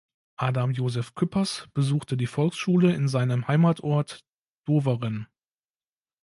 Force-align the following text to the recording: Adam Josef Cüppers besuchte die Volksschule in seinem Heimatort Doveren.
Adam 0.37 0.71
Josef 0.73 1.13
Cüppers 1.13 1.69
besuchte 1.75 2.17
die 2.17 2.25
Volksschule 2.25 2.91
in 2.91 3.07
seinem 3.07 3.47
Heimatort 3.47 4.25
Doveren. 4.65 5.27